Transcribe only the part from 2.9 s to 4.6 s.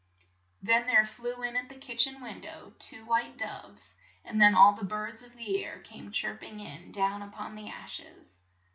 white doves, and then